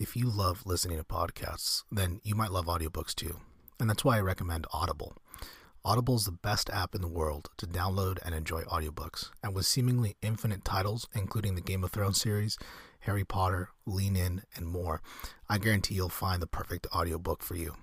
If 0.00 0.16
you 0.16 0.30
love 0.30 0.64
listening 0.64 0.96
to 0.96 1.04
podcasts, 1.04 1.84
then 1.92 2.22
you 2.24 2.34
might 2.34 2.50
love 2.50 2.64
audiobooks 2.64 3.14
too. 3.14 3.36
And 3.78 3.90
that's 3.90 4.02
why 4.02 4.16
I 4.16 4.20
recommend 4.20 4.66
Audible. 4.72 5.14
Audible 5.84 6.16
is 6.16 6.24
the 6.24 6.32
best 6.32 6.70
app 6.70 6.94
in 6.94 7.02
the 7.02 7.06
world 7.06 7.50
to 7.58 7.66
download 7.66 8.16
and 8.24 8.34
enjoy 8.34 8.62
audiobooks. 8.62 9.28
And 9.44 9.54
with 9.54 9.66
seemingly 9.66 10.16
infinite 10.22 10.64
titles, 10.64 11.06
including 11.14 11.54
the 11.54 11.60
Game 11.60 11.84
of 11.84 11.90
Thrones 11.90 12.18
series, 12.18 12.56
Harry 13.00 13.24
Potter, 13.24 13.68
Lean 13.84 14.16
In, 14.16 14.40
and 14.56 14.66
more, 14.66 15.02
I 15.50 15.58
guarantee 15.58 15.96
you'll 15.96 16.08
find 16.08 16.40
the 16.40 16.46
perfect 16.46 16.86
audiobook 16.94 17.42
for 17.42 17.56
you. 17.56 17.74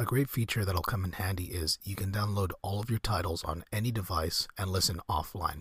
A 0.00 0.04
great 0.04 0.30
feature 0.30 0.64
that'll 0.64 0.80
come 0.80 1.04
in 1.04 1.12
handy 1.12 1.48
is 1.48 1.78
you 1.84 1.94
can 1.94 2.10
download 2.10 2.52
all 2.62 2.80
of 2.80 2.88
your 2.88 2.98
titles 2.98 3.44
on 3.44 3.64
any 3.70 3.90
device 3.90 4.48
and 4.56 4.70
listen 4.70 4.98
offline. 5.10 5.60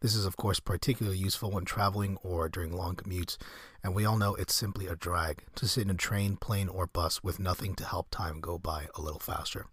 This 0.00 0.16
is, 0.16 0.24
of 0.26 0.36
course, 0.36 0.58
particularly 0.58 1.16
useful 1.16 1.52
when 1.52 1.64
traveling 1.64 2.18
or 2.24 2.48
during 2.48 2.76
long 2.76 2.96
commutes, 2.96 3.36
and 3.84 3.94
we 3.94 4.04
all 4.04 4.18
know 4.18 4.34
it's 4.34 4.52
simply 4.52 4.88
a 4.88 4.96
drag 4.96 5.44
to 5.54 5.68
sit 5.68 5.84
in 5.84 5.90
a 5.90 5.94
train, 5.94 6.36
plane, 6.36 6.68
or 6.68 6.88
bus 6.88 7.22
with 7.22 7.38
nothing 7.38 7.76
to 7.76 7.84
help 7.84 8.10
time 8.10 8.40
go 8.40 8.58
by 8.58 8.88
a 8.96 9.00
little 9.00 9.20
faster. 9.20 9.66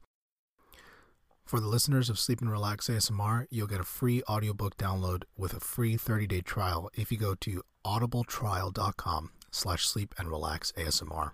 For 1.44 1.60
the 1.60 1.68
listeners 1.68 2.08
of 2.08 2.20
Sleep 2.20 2.42
and 2.42 2.52
Relax 2.52 2.88
ASMR, 2.88 3.48
you'll 3.50 3.66
get 3.66 3.82
a 3.82 3.84
free 3.84 4.22
audiobook 4.30 4.78
download 4.78 5.24
with 5.36 5.54
a 5.54 5.60
free 5.60 5.98
30-day 5.98 6.42
trial 6.42 6.92
if 6.94 7.12
you 7.12 7.18
go 7.18 7.34
to 7.34 7.64
audibletrial.com 7.84 9.32
slash 9.50 9.88
sleep 9.88 10.14
and 10.20 10.30
relax 10.30 10.72
ASMR. 10.74 11.32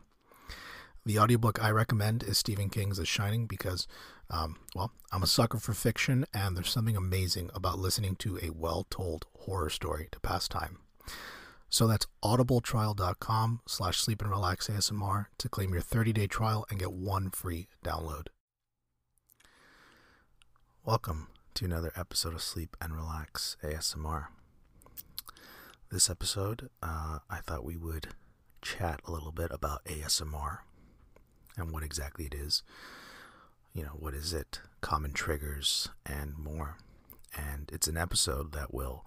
The 1.03 1.17
audiobook 1.17 1.63
I 1.63 1.71
recommend 1.71 2.21
is 2.21 2.37
Stephen 2.37 2.69
King's 2.69 2.97
The 2.97 3.07
Shining 3.07 3.47
because, 3.47 3.87
um, 4.29 4.57
well, 4.75 4.91
I'm 5.11 5.23
a 5.23 5.27
sucker 5.27 5.57
for 5.57 5.73
fiction 5.73 6.27
and 6.31 6.55
there's 6.55 6.69
something 6.69 6.95
amazing 6.95 7.49
about 7.55 7.79
listening 7.79 8.15
to 8.17 8.37
a 8.39 8.51
well-told 8.51 9.25
horror 9.39 9.71
story 9.71 10.09
to 10.11 10.19
pass 10.19 10.47
time. 10.47 10.77
So 11.69 11.87
that's 11.87 12.05
audibletrial.com 12.23 13.61
slash 13.65 13.97
sleep 13.97 14.21
and 14.21 14.29
relax 14.29 14.67
ASMR 14.67 15.25
to 15.39 15.49
claim 15.49 15.73
your 15.73 15.81
30-day 15.81 16.27
trial 16.27 16.67
and 16.69 16.77
get 16.77 16.93
one 16.93 17.31
free 17.31 17.67
download. 17.83 18.27
Welcome 20.85 21.29
to 21.55 21.65
another 21.65 21.91
episode 21.95 22.35
of 22.35 22.43
Sleep 22.43 22.77
and 22.79 22.95
Relax 22.95 23.57
ASMR. 23.63 24.27
This 25.89 26.11
episode, 26.11 26.69
uh, 26.83 27.19
I 27.27 27.37
thought 27.37 27.65
we 27.65 27.75
would 27.75 28.09
chat 28.61 28.99
a 29.07 29.11
little 29.11 29.31
bit 29.31 29.49
about 29.49 29.83
ASMR 29.85 30.59
and 31.57 31.71
what 31.71 31.83
exactly 31.83 32.25
it 32.25 32.33
is. 32.33 32.63
You 33.73 33.83
know, 33.83 33.95
what 33.97 34.13
is 34.13 34.33
it, 34.33 34.59
common 34.81 35.13
triggers, 35.13 35.89
and 36.05 36.37
more. 36.37 36.77
And 37.35 37.69
it's 37.71 37.87
an 37.87 37.97
episode 37.97 38.51
that 38.51 38.73
will 38.73 39.05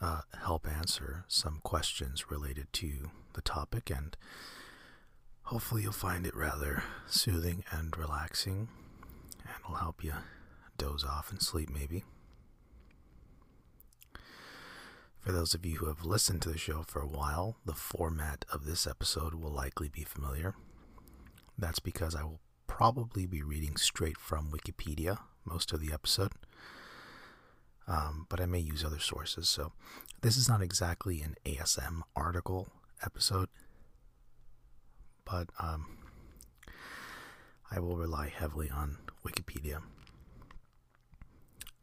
uh, 0.00 0.20
help 0.42 0.68
answer 0.68 1.24
some 1.28 1.60
questions 1.64 2.30
related 2.30 2.72
to 2.74 3.10
the 3.32 3.42
topic, 3.42 3.90
and 3.90 4.16
hopefully, 5.44 5.82
you'll 5.82 5.92
find 5.92 6.26
it 6.26 6.36
rather 6.36 6.84
soothing 7.06 7.64
and 7.70 7.96
relaxing, 7.96 8.68
and 9.42 9.64
will 9.68 9.76
help 9.76 10.04
you 10.04 10.14
doze 10.78 11.04
off 11.04 11.30
and 11.30 11.42
sleep 11.42 11.70
maybe. 11.70 12.04
For 15.18 15.32
those 15.32 15.54
of 15.54 15.64
you 15.64 15.78
who 15.78 15.86
have 15.86 16.04
listened 16.04 16.42
to 16.42 16.50
the 16.50 16.58
show 16.58 16.82
for 16.82 17.00
a 17.00 17.06
while, 17.06 17.56
the 17.64 17.72
format 17.72 18.44
of 18.52 18.66
this 18.66 18.86
episode 18.86 19.34
will 19.34 19.50
likely 19.50 19.88
be 19.88 20.04
familiar. 20.04 20.54
That's 21.58 21.78
because 21.78 22.14
I 22.14 22.22
will 22.24 22.40
probably 22.66 23.26
be 23.26 23.42
reading 23.42 23.76
straight 23.76 24.18
from 24.18 24.50
Wikipedia 24.50 25.18
most 25.44 25.72
of 25.72 25.80
the 25.80 25.92
episode, 25.92 26.32
um, 27.86 28.26
but 28.28 28.40
I 28.40 28.46
may 28.46 28.58
use 28.58 28.84
other 28.84 28.98
sources. 28.98 29.48
So 29.48 29.72
this 30.22 30.36
is 30.36 30.48
not 30.48 30.62
exactly 30.62 31.20
an 31.20 31.36
ASM 31.44 32.00
article 32.16 32.68
episode, 33.04 33.48
but 35.24 35.48
um, 35.60 35.98
I 37.70 37.78
will 37.80 37.96
rely 37.96 38.28
heavily 38.28 38.70
on 38.70 38.98
Wikipedia. 39.24 39.82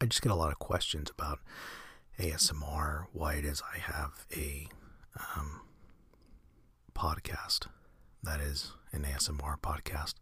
I 0.00 0.06
just 0.06 0.22
get 0.22 0.32
a 0.32 0.36
lot 0.36 0.50
of 0.50 0.58
questions 0.58 1.10
about 1.10 1.38
ASMR, 2.18 3.06
why 3.12 3.34
it 3.34 3.44
is 3.44 3.62
I 3.72 3.78
have 3.78 4.26
a 4.36 4.68
um, 5.36 5.60
podcast 6.94 7.66
that 8.22 8.40
is 8.40 8.72
an 8.92 9.02
ASMR 9.04 9.60
podcast. 9.60 10.14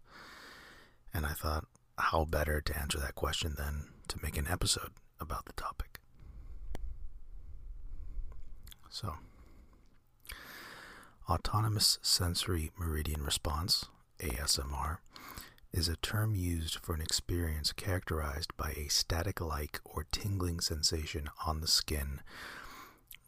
And 1.13 1.27
I 1.27 1.33
thought, 1.33 1.67
how 1.99 2.25
better 2.25 2.61
to 2.61 2.79
answer 2.79 2.99
that 2.99 3.15
question 3.15 3.55
than 3.57 3.89
to 4.09 4.19
make 4.23 4.37
an 4.37 4.49
episode 4.49 4.91
about 5.21 5.45
the 5.45 5.53
topic? 5.53 6.01
So, 8.89 9.15
Autonomous 11.29 11.99
Sensory 12.03 12.71
Meridian 12.79 13.23
Response, 13.23 13.87
ASMR, 14.19 14.99
is 15.73 15.89
a 15.89 15.97
term 15.97 16.35
used 16.35 16.79
for 16.83 16.95
an 16.95 17.01
experience 17.01 17.73
characterized 17.73 18.57
by 18.57 18.71
a 18.71 18.89
static 18.89 19.41
like 19.41 19.81
or 19.85 20.07
tingling 20.11 20.61
sensation 20.61 21.29
on 21.47 21.61
the 21.61 21.69
skin 21.69 22.21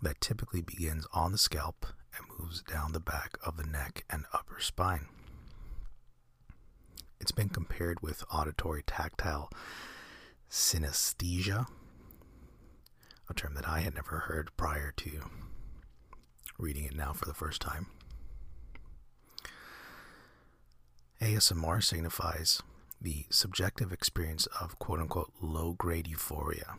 that 0.00 0.21
typically 0.21 0.62
begins 0.62 1.06
on 1.12 1.31
the 1.31 1.39
scalp 1.39 1.87
and 2.17 2.27
moves 2.39 2.62
down 2.62 2.93
the 2.93 3.00
back 3.00 3.37
of 3.45 3.56
the 3.56 3.65
neck 3.67 4.05
and 4.11 4.25
upper 4.33 4.61
spine. 4.61 5.06
It's 7.21 7.33
been 7.33 7.49
compared 7.49 8.03
with 8.03 8.25
auditory 8.33 8.83
tactile 8.83 9.50
synesthesia, 10.51 11.67
a 13.28 13.34
term 13.34 13.55
that 13.55 13.69
I 13.69 13.81
had 13.81 13.95
never 13.95 14.19
heard 14.21 14.51
prior 14.56 14.93
to 14.99 15.22
reading 16.59 16.84
it 16.84 16.95
now 16.97 17.12
for 17.12 17.25
the 17.25 17.34
first 17.34 17.61
time. 17.61 17.87
ASMR 21.21 21.83
signifies 21.83 22.62
the 23.01 23.27
subjective 23.31 23.93
experience 23.93 24.47
of 24.61 24.78
quote 24.78 25.01
unquote 25.01 25.33
low 25.41 25.72
grade 25.72 26.09
euphoria, 26.09 26.77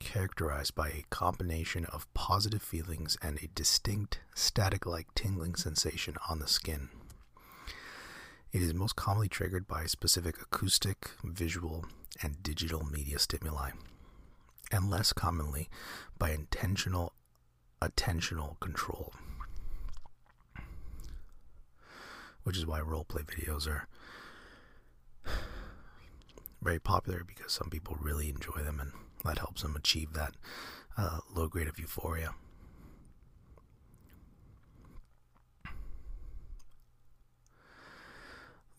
characterized 0.00 0.74
by 0.74 0.88
a 0.88 1.04
combination 1.10 1.84
of 1.86 2.12
positive 2.14 2.62
feelings 2.62 3.16
and 3.22 3.38
a 3.38 3.48
distinct 3.54 4.20
static 4.34 4.84
like 4.84 5.14
tingling 5.14 5.54
sensation 5.54 6.16
on 6.28 6.40
the 6.40 6.48
skin. 6.48 6.88
It 8.52 8.62
is 8.62 8.74
most 8.74 8.96
commonly 8.96 9.28
triggered 9.28 9.68
by 9.68 9.86
specific 9.86 10.40
acoustic, 10.42 11.10
visual, 11.22 11.84
and 12.22 12.42
digital 12.42 12.84
media 12.84 13.20
stimuli, 13.20 13.70
and 14.72 14.90
less 14.90 15.12
commonly 15.12 15.68
by 16.18 16.30
intentional 16.32 17.12
attentional 17.80 18.58
control 18.60 19.12
which 22.42 22.56
is 22.56 22.66
why 22.66 22.80
roleplay 22.80 23.24
videos 23.24 23.66
are 23.66 23.86
very 26.62 26.78
popular 26.78 27.22
because 27.24 27.52
some 27.52 27.70
people 27.70 27.96
really 28.00 28.28
enjoy 28.28 28.62
them 28.62 28.80
and 28.80 28.92
that 29.24 29.38
helps 29.38 29.62
them 29.62 29.76
achieve 29.76 30.12
that 30.14 30.34
uh, 30.96 31.20
low 31.34 31.48
grade 31.48 31.68
of 31.68 31.78
euphoria. 31.78 32.34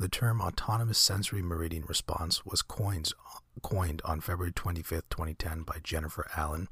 The 0.01 0.09
term 0.09 0.41
autonomous 0.41 0.97
sensory 0.97 1.43
meridian 1.43 1.85
response 1.85 2.43
was 2.43 2.63
coined, 2.63 3.13
coined 3.61 4.01
on 4.03 4.19
February 4.19 4.51
25, 4.51 5.03
2010, 5.11 5.61
by 5.61 5.77
Jennifer 5.83 6.25
Allen, 6.35 6.69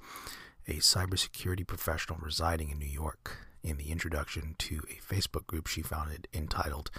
a 0.67 0.77
cybersecurity 0.77 1.65
professional 1.67 2.17
residing 2.19 2.71
in 2.71 2.79
New 2.79 2.87
York 2.87 3.37
in 3.63 3.77
the 3.77 3.91
introduction 3.91 4.55
to 4.57 4.81
a 4.89 5.13
Facebook 5.13 5.45
group 5.45 5.67
she 5.67 5.83
founded 5.83 6.27
entitled 6.33 6.89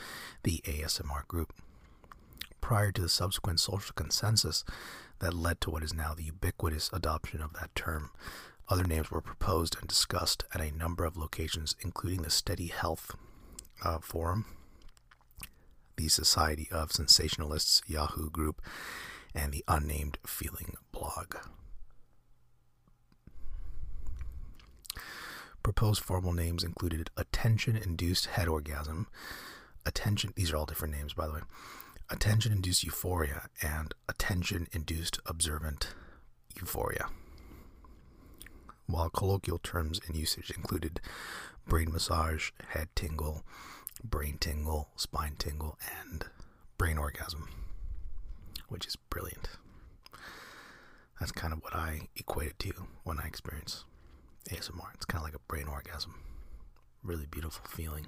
the 0.45 0.61
ASMR 0.65 1.27
Group. 1.27 1.53
Prior 2.61 2.93
to 2.93 3.03
the 3.03 3.09
subsequent 3.09 3.59
social 3.59 3.93
consensus 3.97 4.65
that 5.21 5.35
led 5.35 5.61
to 5.61 5.71
what 5.71 5.83
is 5.83 5.95
now 5.95 6.15
the 6.15 6.25
ubiquitous 6.25 6.91
adoption 6.93 7.41
of 7.41 7.53
that 7.55 7.75
term, 7.75 8.11
other 8.69 8.85
names 8.85 9.11
were 9.11 9.21
proposed 9.21 9.77
and 9.79 9.89
discussed 9.89 10.45
at 10.55 10.61
a 10.61 10.77
number 10.77 11.05
of 11.05 11.17
locations, 11.17 11.77
including 11.81 12.23
the 12.23 12.31
Steady 12.31 12.69
Health 12.69 13.15
uh, 13.85 13.99
Forum, 13.99 14.45
the 15.97 16.09
Society 16.09 16.69
of 16.71 16.91
Sensationalists 16.91 17.83
Yahoo 17.89 18.31
group, 18.31 18.63
and 19.35 19.53
the 19.53 19.65
Unnamed 19.69 20.19
Feeling 20.27 20.75
blog. 20.93 21.37
Proposed 25.63 26.03
formal 26.03 26.33
names 26.33 26.65
included 26.65 27.11
attention 27.17 27.77
induced 27.77 28.27
head 28.27 28.49
orgasm, 28.49 29.09
attention, 29.85 30.33
these 30.35 30.53
are 30.53 30.57
all 30.57 30.65
different 30.65 30.95
names, 30.95 31.13
by 31.13 31.27
the 31.27 31.35
way, 31.35 31.41
attention 32.11 32.53
induced 32.53 32.85
euphoria, 32.85 33.49
and 33.63 33.95
attention 34.09 34.67
induced 34.73 35.21
observant 35.27 35.95
euphoria. 36.59 37.07
While 38.87 39.11
colloquial 39.11 39.59
terms 39.59 40.01
in 40.09 40.17
usage 40.17 40.51
included 40.51 41.01
brain 41.67 41.93
massage, 41.93 42.51
head 42.71 42.89
tingle, 42.95 43.45
brain 44.03 44.37
tingle, 44.41 44.89
spine 44.97 45.37
tingle, 45.39 45.79
and 46.03 46.25
brain 46.77 46.99
orgasm, 46.99 47.49
which 48.69 48.87
is 48.87 48.97
brilliant. 48.97 49.49
That's 51.21 51.33
kind 51.33 51.53
of 51.53 51.63
what 51.63 51.77
I 51.77 52.09
equate 52.17 52.51
it 52.51 52.59
to 52.61 52.73
when 53.05 53.19
I 53.21 53.27
experience 53.27 53.85
ASMR. 54.51 54.95
It's 54.95 55.05
kind 55.05 55.23
of 55.23 55.25
like 55.25 55.37
a 55.37 55.47
brain 55.47 55.69
orgasm. 55.69 56.15
Really 57.03 57.27
beautiful 57.31 57.65
feeling. 57.69 58.07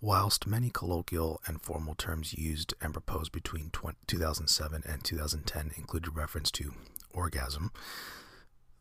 Whilst 0.00 0.46
many 0.46 0.68
colloquial 0.68 1.40
and 1.46 1.60
formal 1.60 1.94
terms 1.94 2.34
used 2.34 2.74
and 2.82 2.92
proposed 2.92 3.32
between 3.32 3.70
2007 4.06 4.82
and 4.86 5.02
2010 5.02 5.72
included 5.76 6.14
reference 6.14 6.50
to 6.52 6.74
orgasm, 7.12 7.72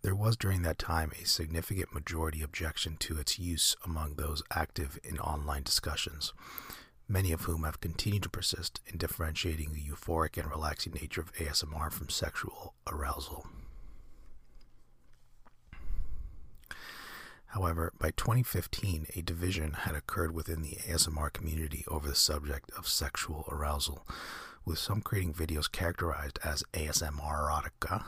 there 0.01 0.13
was 0.13 0.35
during 0.35 0.62
that 0.63 0.77
time 0.77 1.13
a 1.19 1.25
significant 1.25 1.94
majority 1.94 2.41
objection 2.41 2.97
to 2.97 3.17
its 3.17 3.39
use 3.39 3.77
among 3.85 4.15
those 4.15 4.44
active 4.51 5.00
in 5.03 5.17
online 5.17 5.63
discussions, 5.63 6.33
many 7.07 7.31
of 7.31 7.44
whom 7.44 7.63
have 7.63 7.79
continued 7.79 8.23
to 8.23 8.29
persist 8.29 8.81
in 8.85 8.97
differentiating 8.97 9.71
the 9.71 9.81
euphoric 9.81 10.38
and 10.38 10.51
relaxing 10.51 10.94
nature 10.94 11.21
of 11.21 11.33
ASMR 11.35 11.91
from 11.94 12.09
sexual 12.09 12.75
arousal. 12.88 13.47
However, 17.56 17.94
by 17.98 18.12
2015, 18.12 19.07
a 19.16 19.22
division 19.22 19.72
had 19.72 19.96
occurred 19.96 20.34
within 20.34 20.62
the 20.62 20.78
ASMR 20.90 21.31
community 21.31 21.86
over 21.88 22.06
the 22.06 22.13
subject 22.13 22.69
of 22.78 22.86
sexual 22.86 23.46
arousal, 23.48 24.06
with 24.66 24.78
some 24.78 25.00
creating 25.00 25.34
videos 25.34 25.72
characterized 25.72 26.38
as 26.44 26.66
ASMR 26.74 27.13
erotica. 27.18 28.04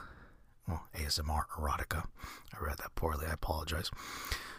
Well, 0.68 0.84
ASMR 0.94 1.46
erotica. 1.58 2.08
I 2.54 2.62
read 2.62 2.80
that 2.80 2.96
poorly, 2.96 3.26
I 3.26 3.32
apologize. 3.32 3.90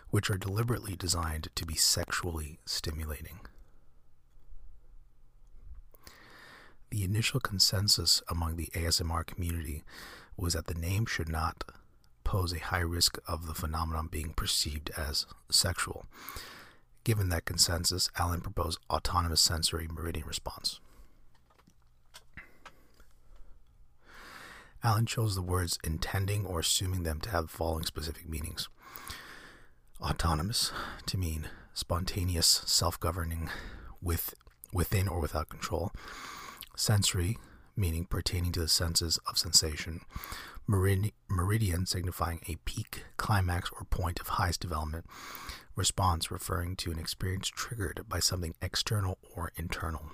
Which 0.09 0.31
are 0.31 0.39
deliberately 0.39 0.97
designed 0.97 1.51
to 1.55 1.67
be 1.67 1.75
sexually 1.75 2.59
stimulating. 2.65 3.41
The 6.89 7.05
initial 7.05 7.41
consensus 7.41 8.23
among 8.31 8.57
the 8.57 8.71
ASMR 8.73 9.27
community 9.27 9.85
was 10.39 10.55
that 10.55 10.67
the 10.67 10.73
name 10.73 11.05
should 11.05 11.29
not 11.29 11.63
pose 12.29 12.53
a 12.53 12.59
high 12.59 12.81
risk 12.81 13.17
of 13.27 13.47
the 13.47 13.55
phenomenon 13.55 14.07
being 14.11 14.35
perceived 14.35 14.91
as 14.99 15.25
sexual. 15.51 16.05
Given 17.03 17.31
that 17.31 17.47
consensus, 17.47 18.11
Allen 18.19 18.43
proposed 18.43 18.81
autonomous 18.91 19.41
sensory 19.41 19.89
meridian 19.91 20.27
response. 20.27 20.79
Allen 24.85 25.07
chose 25.07 25.37
the 25.37 25.41
words 25.41 25.79
intending 25.83 26.45
or 26.45 26.61
assuming 26.61 27.03
them 27.03 27.19
to 27.23 27.31
have 27.31 27.51
following 27.51 27.87
specific 27.87 28.29
meanings 28.29 28.69
autonomous 29.99 30.71
to 31.07 31.17
mean 31.17 31.49
spontaneous, 31.73 32.63
self 32.67 33.01
governing, 33.01 33.49
with, 34.03 34.35
within 34.71 35.09
or 35.09 35.19
without 35.19 35.49
control, 35.49 35.93
sensory 36.77 37.39
meaning 37.79 38.05
pertaining 38.05 38.53
to 38.53 38.61
the 38.61 38.69
senses 38.69 39.19
of 39.29 39.39
sensation, 39.39 40.01
meridian 40.67 41.87
signifying 41.87 42.41
a 42.49 42.57
peak, 42.65 43.05
climax, 43.17 43.71
or 43.73 43.85
point 43.85 44.21
of 44.21 44.29
highest 44.29 44.61
development, 44.61 45.07
response 45.77 46.31
referring 46.31 46.77
to 46.77 46.91
an 46.91 46.99
experience 46.99 47.49
triggered 47.49 48.05
by 48.09 48.19
something 48.19 48.55
external 48.61 49.17
or 49.35 49.53
internal. 49.57 50.11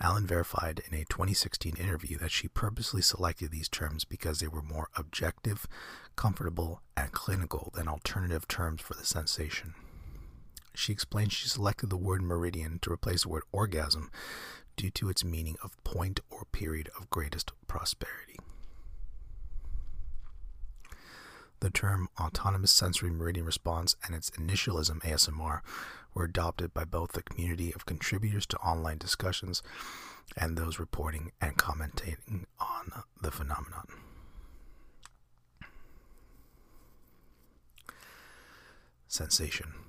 Allen 0.00 0.26
verified 0.26 0.82
in 0.90 0.94
a 0.94 1.04
2016 1.04 1.76
interview 1.76 2.18
that 2.18 2.32
she 2.32 2.48
purposely 2.48 3.00
selected 3.00 3.50
these 3.50 3.68
terms 3.68 4.04
because 4.04 4.40
they 4.40 4.48
were 4.48 4.60
more 4.60 4.88
objective, 4.96 5.68
comfortable, 6.16 6.82
and 6.96 7.12
clinical 7.12 7.70
than 7.74 7.86
alternative 7.86 8.48
terms 8.48 8.80
for 8.80 8.94
the 8.94 9.04
sensation. 9.04 9.74
She 10.74 10.92
explained 10.92 11.32
she 11.32 11.48
selected 11.48 11.88
the 11.88 11.96
word 11.96 12.22
meridian 12.22 12.78
to 12.80 12.92
replace 12.92 13.22
the 13.22 13.28
word 13.28 13.44
orgasm 13.52 14.10
due 14.76 14.90
to 14.90 15.08
its 15.08 15.24
meaning 15.24 15.56
of 15.62 15.82
point 15.84 16.20
or 16.30 16.44
period 16.46 16.90
of 16.98 17.10
greatest 17.10 17.52
prosperity. 17.68 18.38
The 21.60 21.70
term 21.70 22.08
autonomous 22.20 22.72
sensory 22.72 23.10
meridian 23.10 23.46
response 23.46 23.96
and 24.04 24.14
its 24.14 24.30
initialism 24.30 25.00
ASMR 25.00 25.60
were 26.12 26.24
adopted 26.24 26.74
by 26.74 26.84
both 26.84 27.12
the 27.12 27.22
community 27.22 27.72
of 27.72 27.86
contributors 27.86 28.44
to 28.46 28.56
online 28.58 28.98
discussions 28.98 29.62
and 30.36 30.56
those 30.56 30.78
reporting 30.78 31.32
and 31.40 31.56
commenting 31.56 32.46
on 32.58 33.04
the 33.22 33.30
phenomenon. 33.30 33.86
Sensation. 39.08 39.83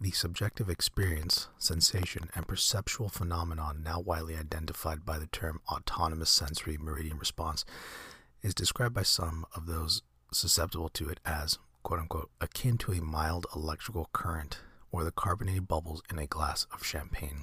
The 0.00 0.12
subjective 0.12 0.68
experience, 0.70 1.48
sensation, 1.58 2.30
and 2.34 2.46
perceptual 2.46 3.08
phenomenon 3.08 3.82
now 3.82 3.98
widely 3.98 4.36
identified 4.36 5.04
by 5.04 5.18
the 5.18 5.26
term 5.26 5.60
autonomous 5.68 6.30
sensory 6.30 6.78
meridian 6.78 7.18
response 7.18 7.64
is 8.40 8.54
described 8.54 8.94
by 8.94 9.02
some 9.02 9.44
of 9.56 9.66
those 9.66 10.02
susceptible 10.32 10.88
to 10.90 11.08
it 11.08 11.18
as, 11.24 11.58
quote 11.82 11.98
unquote, 11.98 12.30
akin 12.40 12.78
to 12.78 12.92
a 12.92 13.00
mild 13.00 13.46
electrical 13.56 14.08
current 14.12 14.60
or 14.92 15.02
the 15.02 15.10
carbonated 15.10 15.66
bubbles 15.66 16.00
in 16.10 16.18
a 16.20 16.28
glass 16.28 16.66
of 16.72 16.86
champagne. 16.86 17.42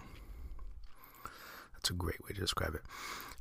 That's 1.73 1.89
a 1.89 1.93
great 1.93 2.23
way 2.23 2.31
to 2.33 2.39
describe 2.39 2.73
it. 2.73 2.83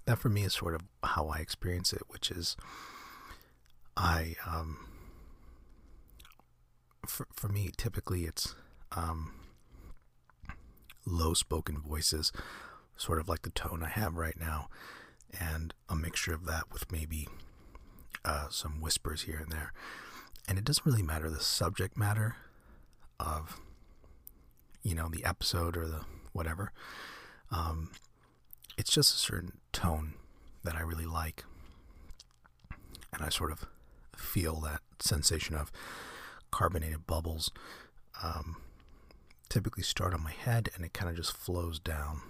That 0.06 0.18
for 0.18 0.28
me 0.28 0.42
is 0.42 0.54
sort 0.54 0.74
of 0.74 0.80
how 1.04 1.28
I 1.28 1.38
experience 1.38 1.92
it, 1.92 2.02
which 2.08 2.32
is 2.32 2.56
I, 3.96 4.34
um, 4.44 4.88
for, 7.06 7.28
for 7.32 7.48
me, 7.48 7.70
typically 7.76 8.24
it's 8.24 8.56
um, 8.94 9.32
low 11.06 11.34
spoken 11.34 11.78
voices, 11.78 12.32
sort 12.96 13.18
of 13.18 13.28
like 13.28 13.42
the 13.42 13.50
tone 13.50 13.82
I 13.82 13.88
have 13.88 14.16
right 14.16 14.38
now, 14.38 14.68
and 15.38 15.74
a 15.88 15.96
mixture 15.96 16.34
of 16.34 16.46
that 16.46 16.72
with 16.72 16.90
maybe 16.90 17.28
uh, 18.24 18.48
some 18.50 18.80
whispers 18.80 19.22
here 19.22 19.38
and 19.38 19.50
there. 19.50 19.72
And 20.46 20.58
it 20.58 20.64
doesn't 20.64 20.86
really 20.86 21.02
matter 21.02 21.30
the 21.30 21.40
subject 21.40 21.96
matter 21.96 22.36
of, 23.18 23.60
you 24.82 24.94
know, 24.94 25.08
the 25.08 25.24
episode 25.24 25.76
or 25.76 25.86
the 25.86 26.02
whatever. 26.32 26.72
Um, 27.50 27.90
it's 28.76 28.90
just 28.90 29.14
a 29.14 29.18
certain 29.18 29.52
tone 29.72 30.14
that 30.64 30.74
I 30.76 30.80
really 30.80 31.06
like. 31.06 31.44
And 33.12 33.22
I 33.22 33.28
sort 33.28 33.52
of 33.52 33.66
feel 34.16 34.60
that 34.60 34.80
sensation 35.00 35.54
of 35.54 35.70
carbonated 36.50 37.06
bubbles 37.06 37.50
um, 38.22 38.56
typically 39.54 39.84
start 39.84 40.12
on 40.12 40.20
my 40.20 40.32
head 40.32 40.68
and 40.74 40.84
it 40.84 40.92
kind 40.92 41.08
of 41.08 41.14
just 41.14 41.32
flows 41.32 41.78
down 41.78 42.22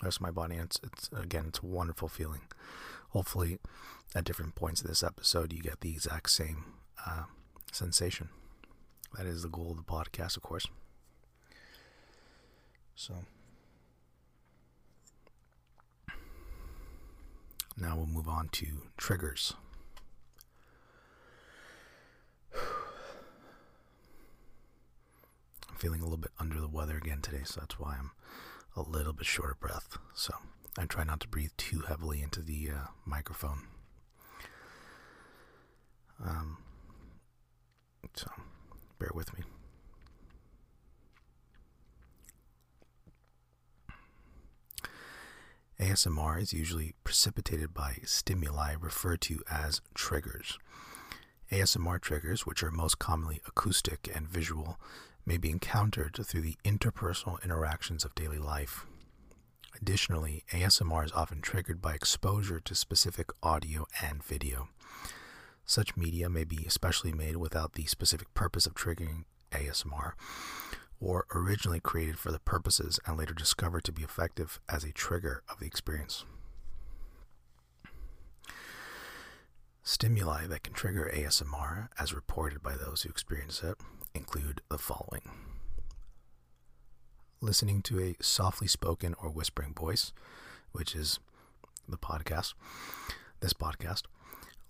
the 0.00 0.06
rest 0.06 0.16
of 0.16 0.22
my 0.22 0.30
body. 0.30 0.54
And 0.54 0.64
it's, 0.64 0.80
it's 0.82 1.10
again, 1.12 1.44
it's 1.48 1.58
a 1.58 1.66
wonderful 1.66 2.08
feeling. 2.08 2.40
Hopefully, 3.10 3.58
at 4.14 4.24
different 4.24 4.54
points 4.54 4.80
of 4.80 4.86
this 4.86 5.02
episode, 5.02 5.52
you 5.52 5.60
get 5.60 5.82
the 5.82 5.90
exact 5.90 6.30
same 6.30 6.64
uh, 7.06 7.24
sensation. 7.72 8.30
That 9.18 9.26
is 9.26 9.42
the 9.42 9.50
goal 9.50 9.72
of 9.72 9.76
the 9.76 9.82
podcast, 9.82 10.38
of 10.38 10.42
course. 10.42 10.66
So, 12.94 13.12
now 17.76 17.96
we'll 17.96 18.06
move 18.06 18.28
on 18.28 18.48
to 18.52 18.66
triggers. 18.96 19.52
Feeling 25.80 26.00
a 26.02 26.04
little 26.04 26.18
bit 26.18 26.30
under 26.38 26.60
the 26.60 26.68
weather 26.68 26.98
again 26.98 27.22
today, 27.22 27.40
so 27.42 27.60
that's 27.60 27.78
why 27.78 27.96
I'm 27.98 28.10
a 28.76 28.82
little 28.82 29.14
bit 29.14 29.26
short 29.26 29.50
of 29.50 29.60
breath. 29.60 29.96
So 30.14 30.34
I 30.78 30.84
try 30.84 31.04
not 31.04 31.20
to 31.20 31.28
breathe 31.28 31.52
too 31.56 31.80
heavily 31.88 32.20
into 32.20 32.42
the 32.42 32.68
uh, 32.70 32.86
microphone. 33.06 33.62
Um, 36.22 36.58
so 38.14 38.30
bear 38.98 39.10
with 39.14 39.32
me. 39.32 39.42
ASMR 45.80 46.42
is 46.42 46.52
usually 46.52 46.92
precipitated 47.04 47.72
by 47.72 48.00
stimuli 48.04 48.74
referred 48.78 49.22
to 49.22 49.42
as 49.50 49.80
triggers. 49.94 50.58
ASMR 51.50 52.00
triggers, 52.00 52.46
which 52.46 52.62
are 52.62 52.70
most 52.70 52.98
commonly 52.98 53.40
acoustic 53.46 54.08
and 54.14 54.28
visual, 54.28 54.78
may 55.26 55.36
be 55.36 55.50
encountered 55.50 56.18
through 56.24 56.42
the 56.42 56.56
interpersonal 56.64 57.42
interactions 57.42 58.04
of 58.04 58.14
daily 58.14 58.38
life. 58.38 58.86
Additionally, 59.80 60.44
ASMR 60.52 61.04
is 61.04 61.12
often 61.12 61.40
triggered 61.40 61.82
by 61.82 61.94
exposure 61.94 62.60
to 62.60 62.74
specific 62.74 63.30
audio 63.42 63.86
and 64.02 64.22
video. 64.22 64.68
Such 65.64 65.96
media 65.96 66.28
may 66.28 66.44
be 66.44 66.64
especially 66.66 67.12
made 67.12 67.36
without 67.36 67.74
the 67.74 67.86
specific 67.86 68.32
purpose 68.34 68.66
of 68.66 68.74
triggering 68.74 69.24
ASMR, 69.52 70.12
or 71.00 71.26
originally 71.34 71.80
created 71.80 72.18
for 72.18 72.30
the 72.30 72.40
purposes 72.40 73.00
and 73.06 73.16
later 73.16 73.34
discovered 73.34 73.84
to 73.84 73.92
be 73.92 74.02
effective 74.02 74.60
as 74.68 74.84
a 74.84 74.92
trigger 74.92 75.42
of 75.48 75.58
the 75.58 75.66
experience. 75.66 76.24
Stimuli 79.82 80.46
that 80.46 80.62
can 80.62 80.74
trigger 80.74 81.10
ASMR, 81.14 81.88
as 81.98 82.14
reported 82.14 82.62
by 82.62 82.76
those 82.76 83.02
who 83.02 83.08
experience 83.08 83.62
it, 83.62 83.76
include 84.14 84.60
the 84.68 84.78
following 84.78 85.22
listening 87.42 87.80
to 87.80 87.98
a 87.98 88.14
softly 88.20 88.68
spoken 88.68 89.14
or 89.22 89.30
whispering 89.30 89.72
voice, 89.72 90.12
which 90.72 90.94
is 90.94 91.18
the 91.88 91.96
podcast, 91.96 92.52
this 93.40 93.54
podcast, 93.54 94.02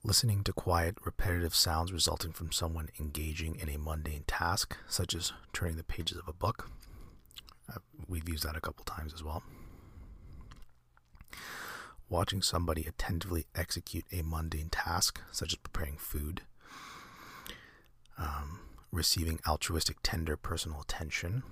Listening 0.03 0.43
to 0.45 0.55
quiet, 0.55 0.97
repetitive 1.05 1.55
sounds 1.55 1.93
resulting 1.93 2.33
from 2.33 2.53
someone 2.53 2.89
engaging 2.99 3.57
in 3.57 3.69
a 3.69 3.77
mundane 3.77 4.25
task, 4.27 4.79
such 4.89 5.15
as 5.15 5.35
turning 5.53 5.77
the 5.77 5.85
pages 5.85 6.17
of 6.17 6.27
a 6.27 6.33
book. 6.33 6.71
Uh, 7.69 7.81
we've 8.09 8.27
used 8.27 8.45
that 8.45 8.57
a 8.57 8.63
couple 8.63 8.83
times 8.87 9.13
as 9.13 9.23
well. 9.23 9.43
Watching 12.11 12.43
somebody 12.43 12.85
attentively 12.85 13.47
execute 13.55 14.05
a 14.13 14.21
mundane 14.23 14.69
task, 14.69 15.23
such 15.33 15.53
as 15.53 15.57
preparing 15.57 15.97
food. 15.97 16.43
Um, 18.19 18.61
receiving 18.93 19.41
altruistic, 19.49 19.97
tender 20.03 20.37
personal 20.37 20.83
attention. 20.83 21.43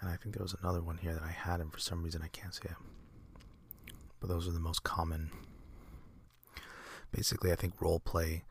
And 0.00 0.10
I 0.10 0.16
think 0.16 0.34
there 0.34 0.42
was 0.42 0.56
another 0.60 0.82
one 0.82 0.96
here 0.96 1.12
that 1.12 1.22
I 1.22 1.30
had, 1.30 1.60
and 1.60 1.72
for 1.72 1.78
some 1.78 2.02
reason 2.02 2.22
I 2.24 2.28
can't 2.28 2.54
see 2.54 2.64
it 2.64 2.76
but 4.20 4.28
those 4.28 4.46
are 4.46 4.52
the 4.52 4.60
most 4.60 4.84
common. 4.84 5.30
Basically, 7.10 7.50
I 7.50 7.56
think 7.56 7.80
role 7.80 7.98
play, 7.98 8.44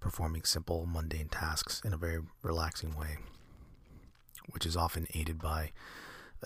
performing 0.00 0.42
simple, 0.42 0.84
mundane 0.84 1.28
tasks 1.28 1.80
in 1.84 1.92
a 1.94 1.96
very 1.96 2.18
relaxing 2.42 2.94
way, 2.96 3.18
which 4.50 4.66
is 4.66 4.76
often 4.76 5.06
aided 5.14 5.40
by 5.40 5.70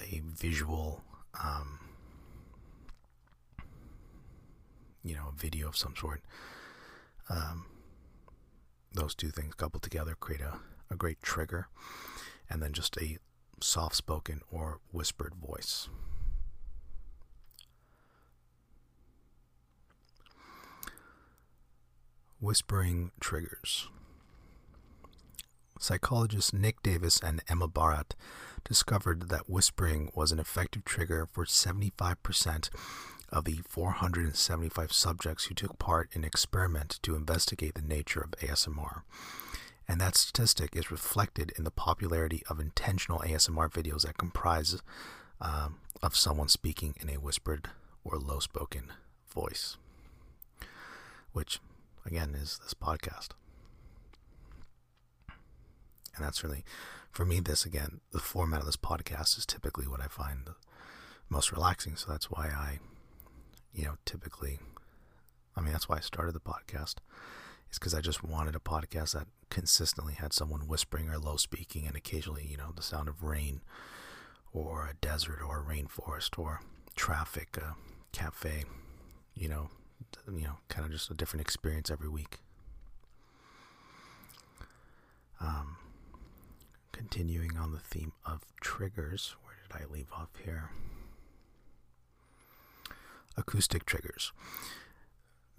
a 0.00 0.20
visual, 0.24 1.02
um, 1.42 1.78
you 5.04 5.14
know, 5.14 5.32
a 5.34 5.38
video 5.38 5.68
of 5.68 5.76
some 5.76 5.94
sort. 5.96 6.22
Um, 7.28 7.66
those 8.92 9.14
two 9.14 9.30
things 9.30 9.54
coupled 9.54 9.82
together 9.82 10.14
create 10.18 10.40
a, 10.40 10.58
a 10.90 10.96
great 10.96 11.22
trigger, 11.22 11.68
and 12.48 12.62
then 12.62 12.72
just 12.72 12.96
a 12.98 13.18
soft 13.60 13.94
spoken 13.96 14.40
or 14.50 14.80
whispered 14.92 15.34
voice. 15.34 15.88
Whispering 22.38 23.12
triggers. 23.18 23.88
Psychologists 25.78 26.52
Nick 26.52 26.82
Davis 26.82 27.20
and 27.22 27.42
Emma 27.48 27.68
Barratt 27.68 28.14
discovered 28.64 29.28
that 29.28 29.48
whispering 29.48 30.10
was 30.14 30.32
an 30.32 30.38
effective 30.38 30.84
trigger 30.84 31.26
for 31.30 31.44
75% 31.44 32.70
of 33.30 33.44
the 33.44 33.60
475 33.68 34.92
subjects 34.92 35.44
who 35.44 35.54
took 35.54 35.78
part 35.78 36.08
in 36.12 36.22
an 36.22 36.26
experiment 36.26 36.98
to 37.02 37.16
investigate 37.16 37.74
the 37.74 37.82
nature 37.82 38.20
of 38.20 38.32
ASMR. 38.32 39.02
And 39.88 40.00
that 40.00 40.16
statistic 40.16 40.74
is 40.74 40.90
reflected 40.90 41.52
in 41.56 41.64
the 41.64 41.70
popularity 41.70 42.42
of 42.48 42.58
intentional 42.58 43.20
ASMR 43.20 43.70
videos 43.70 44.02
that 44.02 44.18
comprise 44.18 44.82
um, 45.40 45.76
of 46.02 46.16
someone 46.16 46.48
speaking 46.48 46.94
in 47.00 47.08
a 47.08 47.20
whispered 47.20 47.68
or 48.04 48.18
low 48.18 48.40
spoken 48.40 48.92
voice, 49.32 49.76
which 51.32 51.60
again, 52.06 52.34
is 52.34 52.60
this 52.62 52.74
podcast. 52.74 53.30
And 56.16 56.24
that's 56.24 56.42
really, 56.42 56.64
for 57.10 57.24
me, 57.24 57.40
this 57.40 57.64
again, 57.64 58.00
the 58.12 58.18
format 58.18 58.60
of 58.60 58.66
this 58.66 58.76
podcast 58.76 59.38
is 59.38 59.46
typically 59.46 59.86
what 59.86 60.00
I 60.00 60.06
find 60.06 60.40
the 60.44 60.54
most 61.28 61.52
relaxing. 61.52 61.96
So 61.96 62.10
that's 62.10 62.30
why 62.30 62.46
I, 62.46 62.78
you 63.74 63.84
know, 63.84 63.96
typically, 64.04 64.58
I 65.56 65.60
mean, 65.60 65.72
that's 65.72 65.88
why 65.88 65.96
I 65.96 66.00
started 66.00 66.34
the 66.34 66.40
podcast, 66.40 66.96
is 67.70 67.78
because 67.78 67.94
I 67.94 68.00
just 68.00 68.24
wanted 68.24 68.56
a 68.56 68.60
podcast 68.60 69.12
that 69.12 69.26
consistently 69.50 70.14
had 70.14 70.32
someone 70.32 70.66
whispering 70.66 71.08
or 71.08 71.18
low 71.18 71.36
speaking 71.36 71.86
and 71.86 71.96
occasionally, 71.96 72.46
you 72.50 72.56
know, 72.56 72.72
the 72.74 72.82
sound 72.82 73.08
of 73.08 73.22
rain 73.22 73.60
or 74.52 74.86
a 74.86 74.94
desert 74.94 75.40
or 75.46 75.60
a 75.60 75.64
rainforest 75.64 76.38
or 76.38 76.60
traffic, 76.94 77.56
a 77.58 77.74
cafe, 78.12 78.64
you 79.34 79.48
know, 79.48 79.68
you 80.32 80.44
know, 80.44 80.58
kind 80.68 80.86
of 80.86 80.92
just 80.92 81.10
a 81.10 81.14
different 81.14 81.42
experience 81.42 81.90
every 81.90 82.08
week. 82.08 82.38
Um, 85.40 85.76
continuing 86.96 87.56
on 87.56 87.72
the 87.72 87.78
theme 87.78 88.12
of 88.24 88.40
triggers, 88.60 89.36
where 89.44 89.56
did 89.62 89.84
I 89.84 89.92
leave 89.92 90.08
off 90.12 90.30
here? 90.42 90.70
Acoustic 93.36 93.84
triggers. 93.84 94.32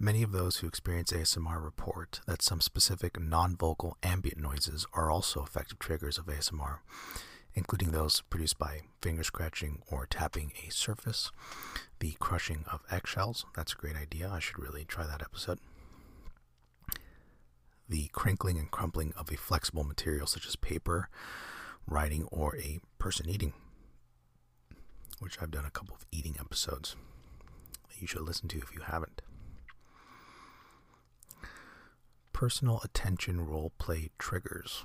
Many 0.00 0.22
of 0.22 0.32
those 0.32 0.58
who 0.58 0.66
experience 0.66 1.12
ASMR 1.12 1.62
report 1.62 2.20
that 2.26 2.42
some 2.42 2.60
specific 2.60 3.20
non 3.20 3.56
vocal 3.56 3.96
ambient 4.02 4.38
noises 4.38 4.86
are 4.92 5.10
also 5.10 5.42
effective 5.42 5.78
triggers 5.78 6.18
of 6.18 6.26
ASMR 6.26 6.78
including 7.54 7.90
those 7.90 8.22
produced 8.30 8.56
by 8.58 8.82
finger 9.02 9.24
scratching 9.24 9.82
or 9.90 10.06
tapping 10.06 10.52
a 10.66 10.70
surface. 10.70 11.32
The 11.98 12.16
crushing 12.20 12.64
of 12.72 12.82
eggshells, 12.90 13.44
that's 13.56 13.72
a 13.72 13.76
great 13.76 13.96
idea. 13.96 14.30
I 14.30 14.38
should 14.38 14.60
really 14.60 14.84
try 14.84 15.06
that 15.06 15.22
episode. 15.22 15.58
The 17.88 18.08
crinkling 18.12 18.58
and 18.58 18.70
crumpling 18.70 19.14
of 19.16 19.32
a 19.32 19.36
flexible 19.36 19.84
material 19.84 20.26
such 20.26 20.46
as 20.46 20.56
paper, 20.56 21.08
writing, 21.86 22.24
or 22.30 22.54
a 22.56 22.80
person 22.98 23.28
eating, 23.28 23.54
which 25.20 25.40
I've 25.40 25.50
done 25.50 25.64
a 25.64 25.70
couple 25.70 25.94
of 25.96 26.04
eating 26.12 26.36
episodes 26.38 26.96
that 27.88 28.00
you 28.00 28.06
should 28.06 28.22
listen 28.22 28.48
to 28.48 28.58
if 28.58 28.74
you 28.74 28.82
haven't. 28.82 29.22
Personal 32.34 32.80
attention 32.84 33.40
role 33.46 33.72
play 33.78 34.10
triggers. 34.18 34.84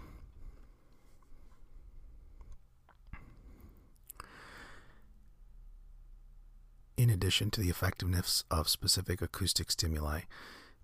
In 6.96 7.10
addition 7.10 7.52
to 7.52 7.62
the 7.62 7.70
effectiveness 7.70 8.46
of 8.50 8.70
specific 8.70 9.22
acoustic 9.22 9.70
stimuli, 9.72 10.22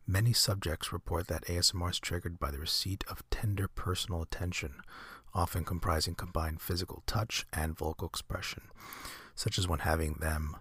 many 0.09 0.33
subjects 0.33 0.91
report 0.91 1.27
that 1.27 1.45
ASMR 1.45 1.91
is 1.91 1.99
triggered 1.99 2.39
by 2.39 2.49
the 2.49 2.57
receipt 2.57 3.03
of 3.07 3.21
tender 3.29 3.67
personal 3.67 4.23
attention, 4.23 4.73
often 5.35 5.63
comprising 5.63 6.15
combined 6.15 6.59
physical 6.61 7.03
touch 7.05 7.45
and 7.53 7.77
vocal 7.77 8.07
expression, 8.07 8.63
such 9.35 9.59
as 9.59 9.67
when 9.67 9.79
having 9.79 10.13
them 10.13 10.57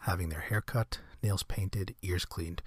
having 0.00 0.28
their 0.28 0.40
hair 0.40 0.60
cut, 0.60 0.98
nails 1.22 1.42
painted, 1.42 1.94
ears 2.02 2.24
cleaned, 2.24 2.60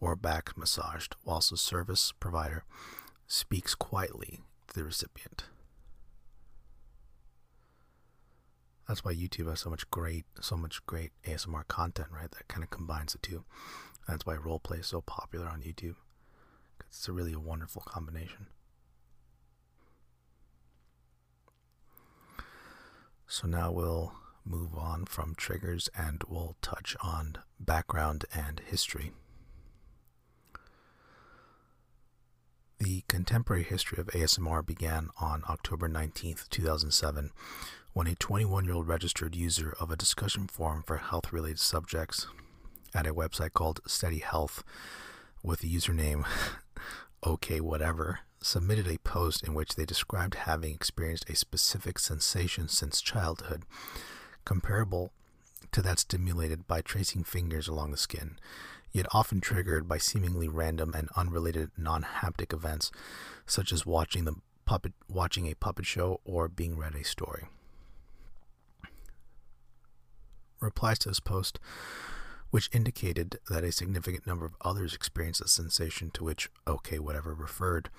or 0.00 0.14
back 0.16 0.56
massaged, 0.58 1.16
whilst 1.24 1.50
the 1.50 1.56
service 1.56 2.12
provider 2.20 2.64
speaks 3.26 3.74
quietly 3.74 4.40
to 4.68 4.74
the 4.74 4.84
recipient. 4.84 5.44
That's 8.86 9.02
why 9.02 9.14
YouTube 9.14 9.48
has 9.48 9.60
so 9.60 9.70
much 9.70 9.88
great, 9.90 10.26
so 10.40 10.56
much 10.56 10.84
great 10.84 11.12
ASMR 11.26 11.66
content, 11.68 12.08
right? 12.12 12.30
That 12.30 12.48
kind 12.48 12.62
of 12.62 12.68
combines 12.70 13.12
the 13.12 13.18
two. 13.18 13.44
That's 14.08 14.26
why 14.26 14.36
roleplay 14.36 14.80
is 14.80 14.86
so 14.86 15.00
popular 15.00 15.46
on 15.46 15.62
YouTube. 15.62 15.96
It's 16.88 17.08
a 17.08 17.12
really 17.12 17.32
a 17.32 17.38
wonderful 17.38 17.82
combination. 17.82 18.46
So 23.26 23.48
now 23.48 23.72
we'll 23.72 24.12
move 24.44 24.76
on 24.76 25.06
from 25.06 25.34
triggers 25.34 25.88
and 25.96 26.22
we'll 26.28 26.56
touch 26.60 26.96
on 27.02 27.38
background 27.58 28.26
and 28.34 28.60
history. 28.60 29.12
The 32.78 33.02
contemporary 33.08 33.62
history 33.62 33.98
of 33.98 34.08
ASMR 34.08 34.64
began 34.64 35.08
on 35.18 35.42
October 35.48 35.88
19th, 35.88 36.48
2007, 36.50 37.30
when 37.92 38.06
a 38.06 38.14
21 38.14 38.66
year 38.66 38.74
old 38.74 38.86
registered 38.86 39.34
user 39.34 39.74
of 39.80 39.90
a 39.90 39.96
discussion 39.96 40.46
forum 40.46 40.82
for 40.86 40.98
health 40.98 41.32
related 41.32 41.60
subjects 41.60 42.26
at 42.94 43.06
a 43.06 43.14
website 43.14 43.52
called 43.52 43.80
Steady 43.86 44.20
Health 44.20 44.62
with 45.42 45.60
the 45.60 45.74
username 45.74 46.24
OK 47.22 47.60
Whatever 47.60 48.20
submitted 48.44 48.86
a 48.86 48.98
post 48.98 49.42
in 49.42 49.54
which 49.54 49.74
they 49.74 49.86
described 49.86 50.34
having 50.34 50.74
experienced 50.74 51.28
a 51.30 51.34
specific 51.34 51.98
sensation 51.98 52.68
since 52.68 53.00
childhood, 53.00 53.64
comparable 54.44 55.12
to 55.72 55.80
that 55.80 55.98
stimulated 55.98 56.66
by 56.66 56.82
tracing 56.82 57.24
fingers 57.24 57.66
along 57.66 57.90
the 57.90 57.96
skin, 57.96 58.38
yet 58.92 59.06
often 59.12 59.40
triggered 59.40 59.88
by 59.88 59.98
seemingly 59.98 60.46
random 60.46 60.92
and 60.94 61.08
unrelated 61.16 61.70
non 61.76 62.02
haptic 62.02 62.52
events, 62.52 62.90
such 63.46 63.72
as 63.72 63.86
watching 63.86 64.24
the 64.24 64.34
puppet 64.66 64.92
watching 65.08 65.46
a 65.46 65.54
puppet 65.54 65.86
show 65.86 66.20
or 66.24 66.48
being 66.48 66.76
read 66.76 66.94
a 66.94 67.04
story. 67.04 67.48
Replies 70.60 70.98
to 71.00 71.08
this 71.08 71.20
post, 71.20 71.58
which 72.54 72.70
indicated 72.72 73.40
that 73.50 73.64
a 73.64 73.72
significant 73.72 74.28
number 74.28 74.46
of 74.46 74.54
others 74.60 74.94
experienced 74.94 75.42
the 75.42 75.48
sensation 75.48 76.08
to 76.08 76.22
which 76.22 76.48
OK 76.68 77.00
Whatever 77.00 77.34
referred, 77.34 77.90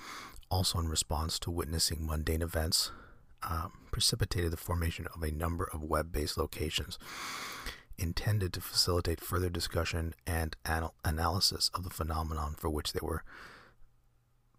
also 0.50 0.80
in 0.80 0.88
response 0.88 1.38
to 1.38 1.52
witnessing 1.52 2.08
mundane 2.08 2.42
events, 2.42 2.90
uh, 3.44 3.68
precipitated 3.92 4.52
the 4.52 4.56
formation 4.56 5.08
of 5.14 5.22
a 5.22 5.30
number 5.30 5.68
of 5.74 5.84
web 5.84 6.10
based 6.10 6.38
locations 6.38 6.98
intended 7.98 8.54
to 8.54 8.62
facilitate 8.62 9.20
further 9.20 9.50
discussion 9.50 10.14
and 10.26 10.56
anal- 10.66 10.96
analysis 11.04 11.70
of 11.74 11.84
the 11.84 11.90
phenomenon 11.90 12.56
for 12.58 12.70
which 12.70 12.94
there 12.94 13.04
were 13.04 13.26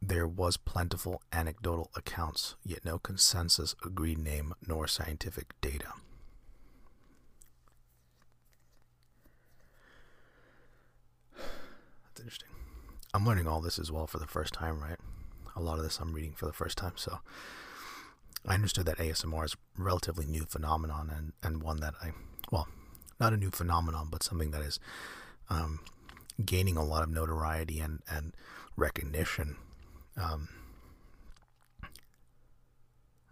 there 0.03 0.29
was 0.29 0.59
plentiful 0.59 1.23
anecdotal 1.33 1.91
accounts, 1.97 2.55
yet 2.62 2.85
no 2.85 2.99
consensus 2.99 3.75
agreed 3.83 4.19
name 4.19 4.53
nor 4.69 4.87
scientific 4.87 5.55
data. 5.62 5.95
I'm 13.14 13.26
learning 13.26 13.46
all 13.46 13.61
this 13.61 13.78
as 13.78 13.90
well 13.90 14.06
for 14.06 14.18
the 14.18 14.26
first 14.26 14.52
time, 14.52 14.80
right? 14.80 14.99
A 15.54 15.62
lot 15.62 15.78
of 15.78 15.85
this 15.85 15.99
I'm 15.99 16.12
reading 16.12 16.32
for 16.32 16.46
the 16.46 16.52
first 16.52 16.76
time, 16.76 16.92
so 16.96 17.20
I 18.46 18.54
understood 18.54 18.87
that 18.87 18.99
ASMR 18.99 19.44
is 19.44 19.54
a 19.54 19.82
relatively 19.82 20.26
new 20.26 20.44
phenomenon 20.44 21.11
and, 21.14 21.32
and 21.42 21.62
one 21.62 21.80
that 21.80 21.94
I, 22.02 22.12
well, 22.50 22.68
not 23.18 23.32
a 23.32 23.37
new 23.37 23.50
phenomenon, 23.50 24.08
but 24.11 24.23
something 24.23 24.50
that 24.50 24.62
is 24.62 24.78
um, 25.49 25.80
gaining 26.44 26.76
a 26.76 26.85
lot 26.85 27.02
of 27.02 27.08
notoriety 27.08 27.80
and, 27.80 28.02
and 28.08 28.35
recognition. 28.76 29.56
Um, 30.16 30.49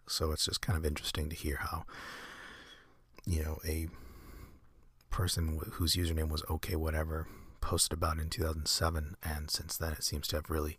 so 0.08 0.32
it's 0.32 0.46
just 0.46 0.60
kind 0.60 0.78
of 0.78 0.84
interesting 0.84 1.28
to 1.28 1.36
hear 1.36 1.58
how, 1.60 1.84
you 3.26 3.42
know, 3.42 3.58
a 3.66 3.88
person 5.10 5.60
whose 5.72 5.94
username 5.94 6.28
was 6.28 6.42
okay 6.50 6.74
whatever 6.74 7.26
posted 7.64 7.96
about 7.96 8.18
in 8.18 8.28
2007, 8.28 9.16
and 9.22 9.50
since 9.50 9.76
then 9.78 9.92
it 9.92 10.04
seems 10.04 10.28
to 10.28 10.36
have 10.36 10.50
really 10.50 10.78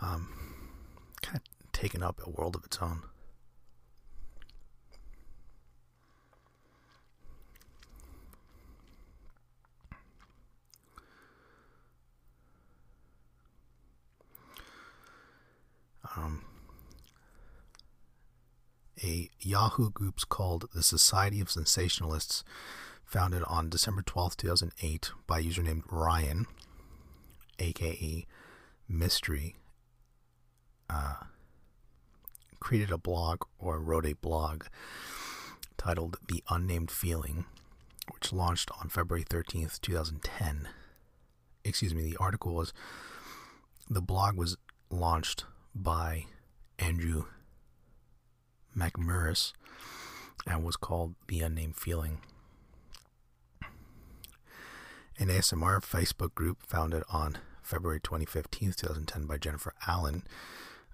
um, 0.00 0.28
kind 1.22 1.38
of 1.38 1.72
taken 1.72 2.04
up 2.04 2.20
a 2.24 2.30
world 2.30 2.54
of 2.54 2.64
its 2.64 2.78
own. 2.80 3.02
Um, 16.16 16.44
a 19.02 19.28
Yahoo 19.40 19.90
groups 19.90 20.24
called 20.24 20.68
the 20.72 20.82
Society 20.82 21.40
of 21.40 21.48
Sensationalists 21.48 22.44
founded 23.08 23.42
on 23.44 23.70
December 23.70 24.02
12, 24.02 24.36
2008, 24.36 25.10
by 25.26 25.38
a 25.38 25.42
user 25.42 25.62
named 25.62 25.82
Ryan, 25.90 26.46
aka 27.58 28.26
Mystery, 28.86 29.56
uh, 30.90 31.14
created 32.60 32.90
a 32.90 32.98
blog 32.98 33.42
or 33.58 33.80
wrote 33.80 34.04
a 34.04 34.12
blog 34.12 34.64
titled 35.78 36.18
The 36.28 36.44
Unnamed 36.50 36.90
Feeling, 36.90 37.46
which 38.12 38.32
launched 38.32 38.70
on 38.78 38.90
February 38.90 39.24
13th, 39.24 39.80
2010. 39.80 40.68
Excuse 41.64 41.94
me, 41.94 42.02
the 42.02 42.16
article 42.18 42.54
was, 42.54 42.74
the 43.88 44.02
blog 44.02 44.36
was 44.36 44.58
launched 44.90 45.44
by 45.74 46.26
Andrew 46.78 47.24
MacMuiris 48.76 49.54
and 50.46 50.62
was 50.62 50.76
called 50.76 51.14
The 51.26 51.40
Unnamed 51.40 51.76
Feeling 51.76 52.20
an 55.18 55.28
ASMR 55.28 55.80
Facebook 55.80 56.34
group 56.34 56.58
founded 56.66 57.02
on 57.10 57.38
February 57.62 58.00
2015, 58.00 58.72
2010 58.72 59.26
by 59.26 59.36
Jennifer 59.36 59.74
Allen, 59.86 60.22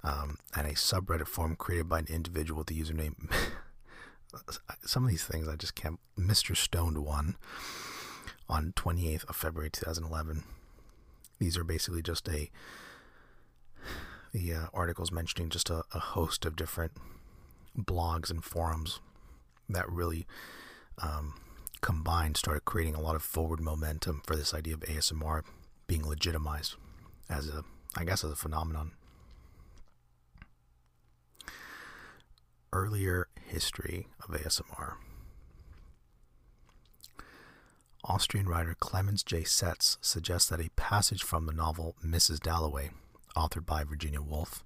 um, 0.03 0.39
and 0.57 0.67
a 0.67 0.73
subreddit 0.73 1.29
forum 1.29 1.57
created 1.57 1.89
by 1.89 2.01
an 2.01 2.07
individual 2.09 2.59
with 2.59 2.69
the 2.69 2.81
username. 2.81 3.31
some 4.85 5.05
of 5.05 5.11
these 5.11 5.25
things 5.25 5.47
I 5.47 5.57
just 5.57 5.75
can't. 5.75 6.01
Mr. 6.19 6.57
Stoned 6.57 6.99
one 6.99 7.37
on 8.49 8.73
28th 8.77 9.29
of 9.29 9.37
February 9.37 9.71
2011. 9.71 10.45
These 11.39 11.57
are 11.57 11.65
basically 11.65 12.03
just 12.03 12.29
a 12.29 12.51
the 14.33 14.53
uh, 14.53 14.67
articles 14.75 15.13
mentioning 15.13 15.49
just 15.49 15.71
a, 15.71 15.85
a, 15.93 16.01
host 16.01 16.45
of 16.45 16.57
different 16.57 16.91
blogs 17.79 18.31
and 18.31 18.43
forums 18.43 18.99
that 19.69 19.89
really 19.89 20.27
um, 20.99 21.35
combined 21.85 22.35
started 22.35 22.65
creating 22.65 22.95
a 22.95 23.01
lot 23.01 23.15
of 23.15 23.23
forward 23.23 23.61
momentum 23.61 24.23
for 24.25 24.37
this 24.37 24.55
idea 24.55 24.73
of 24.73 24.81
ASMR 24.81 25.43
being 25.87 26.03
legitimized 26.03 26.77
as 27.29 27.47
a, 27.47 27.63
I 27.95 28.05
guess, 28.05 28.25
as 28.25 28.31
a 28.31 28.37
phenomenon. 28.37 28.93
Earlier 32.73 33.29
history 33.37 34.09
of 34.27 34.35
ASMR. 34.35 34.95
Austrian 38.03 38.49
writer 38.49 38.75
Clemens 38.81 39.23
J. 39.23 39.43
Setz 39.43 39.99
suggests 40.01 40.49
that 40.49 40.61
a 40.61 40.71
passage 40.77 41.23
from 41.23 41.45
the 41.45 41.53
novel 41.53 41.97
Mrs. 42.03 42.41
Dalloway, 42.41 42.93
authored 43.37 43.67
by 43.67 43.85
Virginia 43.85 44.23
Woolf 44.23 44.65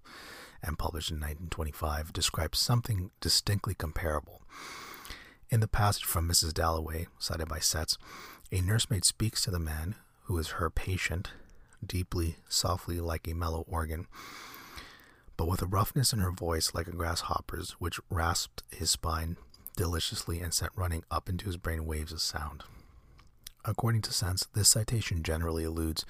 and 0.62 0.78
published 0.78 1.10
in 1.10 1.16
1925, 1.16 2.12
describes 2.12 2.60
something 2.60 3.10
distinctly 3.20 3.74
comparable 3.74 4.42
in 5.50 5.60
the 5.60 5.68
passage 5.68 6.04
from 6.04 6.28
Mrs. 6.28 6.52
Dalloway, 6.52 7.06
cited 7.18 7.48
by 7.48 7.58
Setz, 7.58 7.96
a 8.52 8.60
nursemaid 8.60 9.04
speaks 9.04 9.42
to 9.42 9.50
the 9.50 9.58
man 9.58 9.94
who 10.24 10.36
is 10.38 10.48
her 10.48 10.70
patient, 10.70 11.30
deeply, 11.84 12.36
softly 12.48 13.00
like 13.00 13.26
a 13.26 13.34
mellow 13.34 13.64
organ, 13.68 14.06
but 15.36 15.48
with 15.48 15.62
a 15.62 15.66
roughness 15.66 16.12
in 16.12 16.18
her 16.18 16.32
voice 16.32 16.74
like 16.74 16.86
a 16.86 16.92
grasshopper's, 16.92 17.72
which 17.78 18.00
rasped 18.10 18.62
his 18.70 18.90
spine 18.90 19.36
deliciously 19.76 20.40
and 20.40 20.52
sent 20.52 20.72
running 20.74 21.04
up 21.10 21.28
into 21.28 21.46
his 21.46 21.56
brain 21.56 21.86
waves 21.86 22.12
of 22.12 22.20
sound. 22.20 22.64
According 23.64 24.02
to 24.02 24.10
Setz, 24.10 24.46
this 24.54 24.68
citation 24.68 25.22
generally 25.22 25.64
alludes 25.64 26.04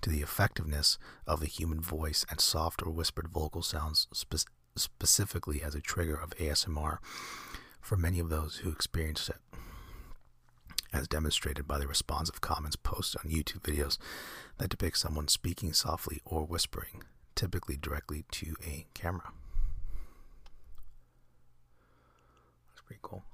to 0.00 0.10
the 0.10 0.22
effectiveness 0.22 0.98
of 1.26 1.40
the 1.40 1.46
human 1.46 1.80
voice 1.80 2.24
and 2.30 2.40
soft 2.40 2.82
or 2.82 2.90
whispered 2.90 3.28
vocal 3.28 3.62
sounds 3.62 4.06
spe- 4.12 4.46
specifically 4.76 5.62
as 5.62 5.74
a 5.74 5.80
trigger 5.80 6.14
of 6.14 6.30
ASMR 6.36 6.98
for 7.80 7.96
many 7.96 8.18
of 8.18 8.28
those 8.28 8.56
who 8.58 8.70
experienced 8.70 9.28
it, 9.28 9.36
as 10.92 11.08
demonstrated 11.08 11.66
by 11.66 11.78
the 11.78 11.86
responsive 11.86 12.40
comments 12.40 12.76
posted 12.76 13.20
on 13.24 13.30
YouTube 13.30 13.60
videos 13.60 13.98
that 14.58 14.70
depict 14.70 14.98
someone 14.98 15.28
speaking 15.28 15.72
softly 15.72 16.20
or 16.24 16.44
whispering, 16.44 17.02
typically 17.34 17.76
directly 17.76 18.24
to 18.30 18.54
a 18.66 18.86
camera. 18.94 19.32
That's 22.70 22.82
pretty 22.86 23.00
cool. 23.02 23.24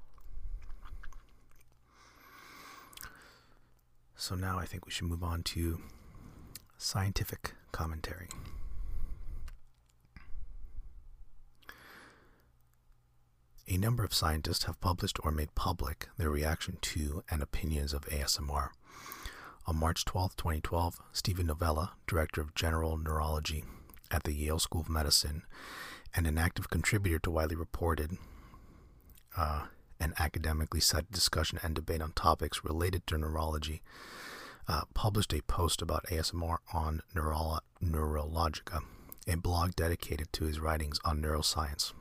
So 4.15 4.35
now 4.35 4.59
I 4.59 4.65
think 4.65 4.87
we 4.87 4.93
should 4.93 5.07
move 5.07 5.23
on 5.23 5.43
to 5.45 5.81
scientific 6.79 7.55
commentary. 7.73 8.29
A 13.69 13.77
number 13.77 14.05
of 14.05 14.15
scientists 14.15 14.65
have 14.65 14.81
published 14.81 15.19
or 15.25 15.33
made 15.33 15.57
public 15.57 16.09
their 16.17 16.31
reaction 16.31 16.79
to 16.83 17.25
and 17.29 17.43
opinions 17.43 17.93
of 17.93 18.07
ASMR. 18.07 18.69
On 19.67 19.75
March 19.75 20.05
12, 20.05 20.37
2012, 20.37 21.01
Steven 21.13 21.47
Novella, 21.47 21.95
Director 22.07 22.41
of 22.41 22.55
General 22.55 22.97
Neurology 22.97 23.65
at 24.09 24.23
the 24.23 24.33
Yale 24.33 24.61
School 24.61 24.83
of 24.83 24.89
Medicine 24.89 25.43
and 26.15 26.29
an 26.29 26.39
active 26.39 26.71
contributor 26.71 27.19
to 27.19 27.31
widely 27.31 27.57
reported 27.57 28.17
uh, 29.37 29.67
and 29.99 30.15
academically 30.17 30.81
cited 30.81 31.11
discussion 31.11 31.59
and 31.61 31.75
debate 31.75 32.01
on 32.01 32.13
topics 32.13 32.63
related 32.63 33.05
to 33.09 33.19
neurology, 33.19 33.83
uh, 34.69 34.83
published 34.95 35.33
a 35.33 35.43
post 35.43 35.83
about 35.83 36.07
ASMR 36.07 36.59
on 36.73 37.03
Neurolo- 37.17 37.59
Neurologica, 37.83 38.85
a 39.27 39.37
blog 39.37 39.75
dedicated 39.75 40.33
to 40.35 40.45
his 40.45 40.61
writings 40.61 41.01
on 41.05 41.21
neuroscience. 41.21 41.93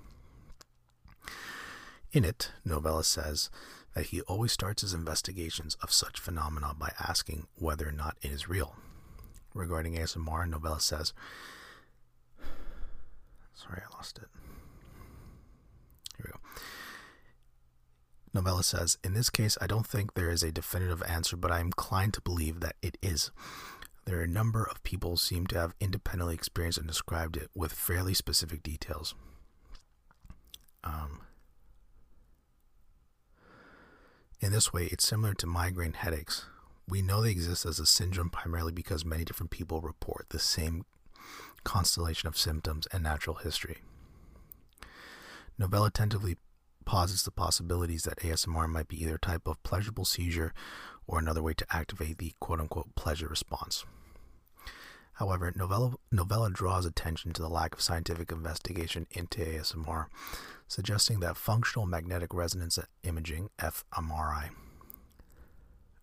In 2.16 2.24
it, 2.24 2.54
Novella 2.64 3.04
says 3.04 3.50
that 3.94 4.06
he 4.06 4.22
always 4.22 4.54
starts 4.54 4.84
his 4.84 4.94
investigations 4.94 5.76
of 5.84 5.92
such 5.92 6.18
phenomena 6.18 6.74
by 6.74 6.94
asking 6.98 7.48
whether 7.56 7.90
or 7.90 7.92
not 7.92 8.16
it 8.22 8.32
is 8.32 8.48
real. 8.48 8.78
Regarding 9.54 9.96
ASMR, 9.96 10.50
Novella 10.50 10.80
says, 10.80 11.12
Sorry, 13.54 13.82
I 13.82 13.94
lost 13.98 14.18
it. 14.18 14.30
Here 16.16 16.28
we 16.28 16.32
go. 16.32 16.40
Novella 18.34 18.64
says, 18.64 18.98
In 19.04 19.14
this 19.14 19.30
case, 19.30 19.58
I 19.60 19.68
don't 19.68 19.86
think 19.86 20.14
there 20.14 20.30
is 20.30 20.42
a 20.42 20.54
definitive 20.54 21.04
answer, 21.04 21.36
but 21.36 21.52
I 21.52 21.60
am 21.60 21.66
inclined 21.66 22.14
to 22.14 22.22
believe 22.22 22.62
that 22.62 22.78
it 22.82 22.98
is. 23.02 23.32
There 24.06 24.20
are 24.20 24.24
a 24.24 24.28
number 24.28 24.64
of 24.64 24.82
people 24.84 25.18
seem 25.18 25.48
to 25.48 25.60
have 25.60 25.76
independently 25.82 26.36
experienced 26.36 26.78
and 26.78 26.88
described 26.88 27.36
it 27.36 27.50
with 27.54 27.74
fairly 27.74 28.14
specific 28.14 28.64
details. 28.64 29.16
Um, 30.82 31.25
In 34.46 34.52
this 34.52 34.72
way, 34.72 34.86
it's 34.92 35.08
similar 35.08 35.34
to 35.34 35.48
migraine 35.48 35.94
headaches. 35.94 36.46
We 36.88 37.02
know 37.02 37.20
they 37.20 37.32
exist 37.32 37.66
as 37.66 37.80
a 37.80 37.86
syndrome 37.88 38.30
primarily 38.30 38.72
because 38.72 39.04
many 39.04 39.26
different 39.26 39.50
people 39.50 39.82
report 39.82 40.28
the 40.30 40.38
same 40.38 40.86
constellation 41.64 42.28
of 42.28 42.38
symptoms 42.38 42.88
and 42.94 43.02
natural 43.02 43.38
history. 43.38 43.78
Novella 45.58 45.90
tentatively 45.90 46.38
posits 46.86 47.24
the 47.24 47.32
possibilities 47.32 48.04
that 48.04 48.20
ASMR 48.20 48.70
might 48.70 48.88
be 48.88 49.02
either 49.02 49.16
a 49.16 49.20
type 49.20 49.48
of 49.48 49.64
pleasurable 49.64 50.06
seizure 50.06 50.54
or 51.08 51.18
another 51.18 51.42
way 51.42 51.56
to 51.56 51.66
activate 51.76 52.20
the 52.20 52.36
quote 52.40 52.60
unquote 52.60 52.94
pleasure 52.94 53.28
response. 53.28 53.84
However, 55.16 55.52
Novella, 55.56 55.94
Novella 56.12 56.50
draws 56.50 56.86
attention 56.86 57.32
to 57.34 57.42
the 57.42 57.50
lack 57.50 57.74
of 57.74 57.82
scientific 57.82 58.32
investigation 58.32 59.08
into 59.12 59.40
ASMR, 59.40 60.08
suggesting 60.68 61.22
that 61.22 61.38
functional 61.38 61.86
magnetic 61.86 62.34
resonance 62.34 62.78
imaging, 63.04 63.50
fMRI, 63.58 64.50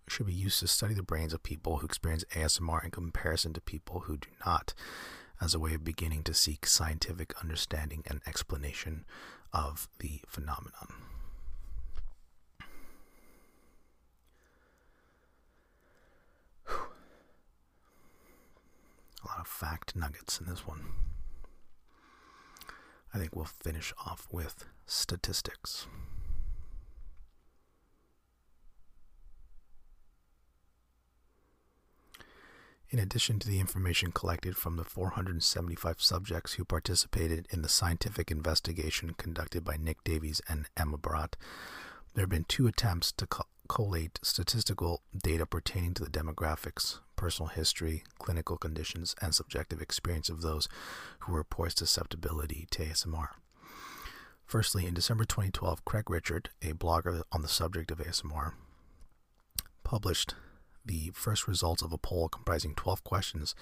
should 0.09 0.27
be 0.27 0.33
used 0.33 0.61
to 0.61 0.67
study 0.67 0.95
the 0.95 1.03
brains 1.03 1.35
of 1.35 1.43
people 1.43 1.79
who 1.79 1.87
experience 1.87 2.25
ASMR 2.35 2.85
in 2.85 2.91
comparison 2.91 3.53
to 3.53 3.61
people 3.61 4.01
who 4.01 4.17
do 4.17 4.29
not, 4.47 4.73
as 5.43 5.55
a 5.55 5.59
way 5.61 5.75
of 5.75 5.85
beginning 5.85 6.23
to 6.23 6.33
seek 6.33 6.67
scientific 6.67 7.35
understanding 7.43 8.03
and 8.07 8.21
explanation 8.27 9.05
of 9.53 9.89
the 9.99 10.21
phenomenon. 10.27 11.12
A 19.23 19.29
lot 19.29 19.41
of 19.41 19.47
fact 19.47 19.95
nuggets 19.95 20.41
in 20.41 20.47
this 20.47 20.67
one. 20.67 20.81
I 23.15 23.19
think 23.19 23.37
we'll 23.37 23.45
finish 23.45 23.93
off 24.07 24.27
with 24.31 24.65
statistics. 24.87 25.87
In 32.93 32.99
addition 32.99 33.39
to 33.39 33.49
the 33.49 33.59
information 33.59 34.13
collected 34.13 34.55
from 34.55 34.77
the 34.77 34.85
475 34.85 36.03
subjects 36.03 36.55
who 36.55 36.65
participated 36.65 37.47
in 37.51 37.63
the 37.63 37.69
scientific 37.69 38.31
investigation 38.31 39.15
conducted 39.17 39.65
by 39.65 39.79
Nick 39.79 40.05
Davis 40.05 40.43
and 40.47 40.69
Emma 40.77 40.99
Barratt, 40.99 41.37
there 42.13 42.25
have 42.25 42.29
been 42.29 42.45
two 42.45 42.67
attempts 42.67 43.11
to 43.13 43.27
co- 43.27 43.47
collate 43.73 44.21
statistical 44.23 45.01
data 45.17 45.47
pertaining 45.47 45.95
to 45.95 46.05
the 46.05 46.11
demographics, 46.11 46.99
personal 47.17 47.49
history, 47.49 48.05
clinical 48.19 48.59
conditions, 48.59 49.15
and 49.23 49.35
subjective 49.35 49.81
experience 49.81 50.29
of 50.29 50.43
those 50.43 50.69
who 51.21 51.33
report 51.33 51.79
susceptibility 51.79 52.67
to 52.71 52.85
ASMR. 52.85 53.29
Firstly, 54.45 54.85
in 54.85 54.93
December 54.93 55.25
2012, 55.25 55.87
Craig 55.87 56.11
Richard, 56.11 56.51
a 56.61 56.75
blogger 56.75 57.23
on 57.33 57.41
the 57.41 57.49
subject 57.49 57.91
of 57.91 57.97
ASMR, 57.97 58.53
published 59.85 60.35
the 60.85 61.11
first 61.15 61.49
results 61.49 61.81
of 61.81 61.95
a 61.95 61.99
poll 61.99 62.29
comprising 62.29 62.75
12 62.75 63.03
questions 63.05 63.55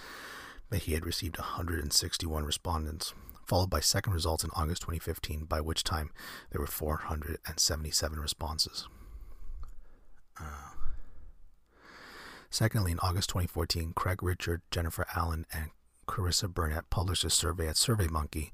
that 0.70 0.82
he 0.82 0.94
had 0.94 1.06
received 1.06 1.38
161 1.38 2.44
respondents, 2.44 3.14
followed 3.46 3.70
by 3.70 3.78
second 3.78 4.12
results 4.12 4.42
in 4.42 4.50
August 4.56 4.82
2015, 4.82 5.44
by 5.44 5.60
which 5.60 5.84
time 5.84 6.10
there 6.50 6.60
were 6.60 6.66
477 6.66 8.18
responses. 8.18 8.88
Uh, 10.40 10.70
secondly, 12.48 12.92
in 12.92 12.98
August 13.00 13.28
2014, 13.30 13.92
Craig 13.94 14.22
Richard, 14.22 14.62
Jennifer 14.70 15.06
Allen, 15.14 15.46
and 15.52 15.70
Karissa 16.06 16.52
Burnett 16.52 16.90
published 16.90 17.24
a 17.24 17.30
survey 17.30 17.68
at 17.68 17.76
SurveyMonkey 17.76 18.50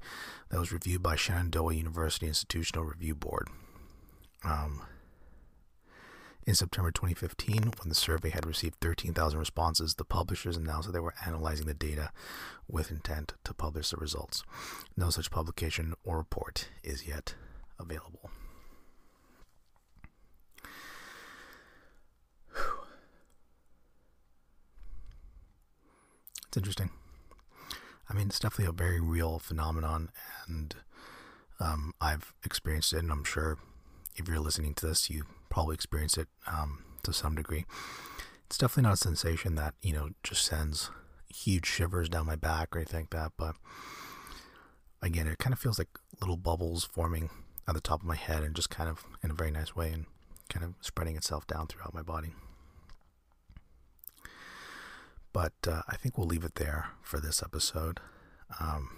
that 0.49 0.59
was 0.59 0.71
reviewed 0.71 1.01
by 1.01 1.15
Shenandoah 1.15 1.73
University 1.73 2.27
Institutional 2.27 2.85
Review 2.85 3.15
Board. 3.15 3.47
Um, 4.43 4.83
in 6.47 6.55
September 6.55 6.91
2015, 6.91 7.63
when 7.63 7.89
the 7.89 7.95
survey 7.95 8.29
had 8.29 8.45
received 8.45 8.75
13,000 8.79 9.37
responses, 9.37 9.95
the 9.95 10.05
publishers 10.05 10.55
announced 10.55 10.87
that 10.87 10.93
they 10.93 10.99
were 10.99 11.13
analyzing 11.25 11.65
the 11.65 11.73
data 11.73 12.11
with 12.69 12.89
intent 12.89 13.33
to 13.43 13.53
publish 13.53 13.89
the 13.89 13.97
results. 13.97 14.43
No 14.95 15.09
such 15.09 15.29
publication 15.29 15.93
or 16.05 16.17
report 16.17 16.69
is 16.85 17.05
yet 17.05 17.35
available. 17.77 18.29
It's 26.47 26.57
interesting. 26.57 26.89
I 28.09 28.13
mean, 28.13 28.27
it's 28.27 28.39
definitely 28.39 28.69
a 28.69 28.71
very 28.71 29.01
real 29.01 29.37
phenomenon, 29.39 30.09
and 30.47 30.75
um, 31.59 31.93
I've 31.99 32.33
experienced 32.45 32.93
it, 32.93 32.99
and 32.99 33.11
I'm 33.11 33.25
sure 33.25 33.57
if 34.15 34.27
you're 34.27 34.39
listening 34.39 34.73
to 34.75 34.87
this, 34.87 35.09
you 35.09 35.25
probably 35.49 35.75
experience 35.75 36.17
it 36.17 36.27
um, 36.47 36.83
to 37.03 37.11
some 37.11 37.35
degree. 37.35 37.65
It's 38.45 38.57
definitely 38.57 38.83
not 38.83 38.93
a 38.93 38.97
sensation 38.97 39.55
that 39.55 39.73
you 39.81 39.91
know 39.93 40.09
just 40.23 40.45
sends 40.45 40.89
huge 41.33 41.65
shivers 41.65 42.07
down 42.09 42.25
my 42.25 42.37
back 42.37 42.75
or 42.75 42.79
anything 42.79 43.01
like 43.01 43.09
that. 43.09 43.33
But 43.37 43.55
again, 45.01 45.27
it 45.27 45.37
kind 45.37 45.53
of 45.53 45.59
feels 45.59 45.77
like 45.77 45.89
little 46.21 46.37
bubbles 46.37 46.85
forming 46.85 47.29
at 47.67 47.75
the 47.75 47.81
top 47.81 48.01
of 48.01 48.07
my 48.07 48.15
head 48.15 48.43
and 48.43 48.55
just 48.55 48.69
kind 48.69 48.89
of 48.89 49.05
in 49.21 49.31
a 49.31 49.33
very 49.33 49.51
nice 49.51 49.75
way 49.75 49.91
and 49.91 50.05
kind 50.49 50.65
of 50.65 50.75
spreading 50.81 51.17
itself 51.17 51.45
down 51.45 51.67
throughout 51.67 51.93
my 51.93 52.01
body. 52.01 52.33
But 55.33 55.53
uh, 55.67 55.81
I 55.87 55.95
think 55.95 56.17
we'll 56.17 56.27
leave 56.27 56.43
it 56.43 56.55
there 56.55 56.91
for 57.01 57.19
this 57.19 57.43
episode. 57.43 57.99
Um, 58.59 58.89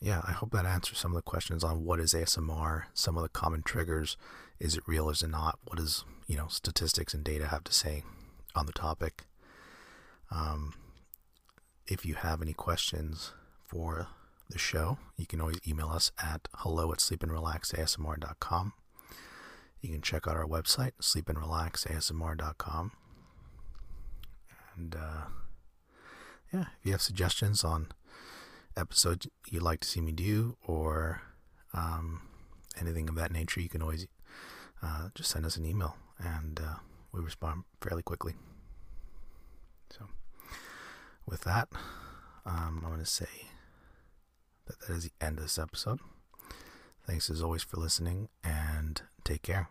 yeah, 0.00 0.20
I 0.26 0.32
hope 0.32 0.50
that 0.52 0.66
answers 0.66 0.98
some 0.98 1.12
of 1.12 1.16
the 1.16 1.22
questions 1.22 1.62
on 1.62 1.84
what 1.84 2.00
is 2.00 2.12
ASMR, 2.12 2.84
some 2.92 3.16
of 3.16 3.22
the 3.22 3.28
common 3.28 3.62
triggers. 3.62 4.16
Is 4.58 4.76
it 4.76 4.82
real? 4.86 5.08
Is 5.10 5.22
it 5.22 5.30
not? 5.30 5.58
What 5.64 5.78
does 5.78 6.04
you 6.26 6.36
know 6.36 6.48
statistics 6.48 7.14
and 7.14 7.24
data 7.24 7.46
have 7.46 7.64
to 7.64 7.72
say 7.72 8.02
on 8.54 8.66
the 8.66 8.72
topic? 8.72 9.24
Um, 10.30 10.74
if 11.86 12.04
you 12.06 12.14
have 12.14 12.42
any 12.42 12.52
questions 12.52 13.32
for 13.64 14.08
the 14.48 14.58
show, 14.58 14.98
you 15.16 15.26
can 15.26 15.40
always 15.40 15.60
email 15.66 15.88
us 15.88 16.10
at 16.22 16.48
hello 16.56 16.92
at 16.92 16.98
sleepandrelaxasmr.com. 16.98 18.72
You 19.82 19.90
can 19.90 20.00
check 20.00 20.28
out 20.28 20.36
our 20.36 20.46
website, 20.46 20.92
sleepandrelaxasmr.com. 21.00 22.92
And 24.76 24.96
uh, 24.96 25.24
yeah, 26.52 26.66
if 26.78 26.86
you 26.86 26.92
have 26.92 27.02
suggestions 27.02 27.64
on 27.64 27.88
episodes 28.76 29.26
you'd 29.50 29.62
like 29.62 29.80
to 29.80 29.88
see 29.88 30.00
me 30.00 30.12
do 30.12 30.56
or 30.66 31.22
um, 31.74 32.22
anything 32.80 33.08
of 33.08 33.16
that 33.16 33.32
nature, 33.32 33.60
you 33.60 33.68
can 33.68 33.82
always 33.82 34.06
uh, 34.82 35.08
just 35.14 35.30
send 35.30 35.44
us 35.44 35.56
an 35.56 35.66
email 35.66 35.96
and 36.18 36.60
uh, 36.60 36.76
we 37.12 37.20
respond 37.20 37.64
fairly 37.80 38.02
quickly. 38.02 38.34
So, 39.90 40.06
with 41.26 41.42
that, 41.42 41.68
um, 42.46 42.82
I'm 42.82 42.88
going 42.88 42.98
to 43.00 43.06
say 43.06 43.26
that 44.66 44.80
that 44.80 44.94
is 44.94 45.04
the 45.04 45.24
end 45.24 45.38
of 45.38 45.44
this 45.44 45.58
episode. 45.58 46.00
Thanks 47.06 47.28
as 47.28 47.42
always 47.42 47.62
for 47.62 47.78
listening 47.78 48.28
and 48.44 49.02
take 49.24 49.42
care. 49.42 49.68